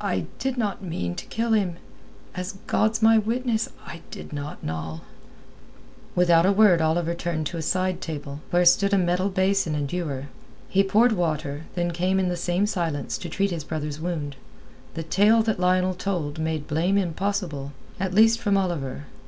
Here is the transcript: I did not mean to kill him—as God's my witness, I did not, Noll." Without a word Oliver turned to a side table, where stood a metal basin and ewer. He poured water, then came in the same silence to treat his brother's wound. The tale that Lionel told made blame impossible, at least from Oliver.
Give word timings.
I 0.00 0.26
did 0.40 0.58
not 0.58 0.82
mean 0.82 1.14
to 1.14 1.24
kill 1.26 1.52
him—as 1.52 2.58
God's 2.66 3.02
my 3.02 3.18
witness, 3.18 3.68
I 3.86 4.00
did 4.10 4.32
not, 4.32 4.64
Noll." 4.64 5.02
Without 6.16 6.44
a 6.44 6.50
word 6.50 6.82
Oliver 6.82 7.14
turned 7.14 7.46
to 7.46 7.56
a 7.56 7.62
side 7.62 8.00
table, 8.00 8.40
where 8.50 8.64
stood 8.64 8.92
a 8.92 8.98
metal 8.98 9.28
basin 9.28 9.76
and 9.76 9.92
ewer. 9.92 10.24
He 10.68 10.82
poured 10.82 11.12
water, 11.12 11.66
then 11.76 11.92
came 11.92 12.18
in 12.18 12.28
the 12.28 12.36
same 12.36 12.66
silence 12.66 13.16
to 13.18 13.28
treat 13.28 13.52
his 13.52 13.62
brother's 13.62 14.00
wound. 14.00 14.34
The 14.94 15.04
tale 15.04 15.40
that 15.44 15.60
Lionel 15.60 15.94
told 15.94 16.40
made 16.40 16.66
blame 16.66 16.98
impossible, 16.98 17.70
at 18.00 18.12
least 18.12 18.40
from 18.40 18.56
Oliver. 18.56 19.04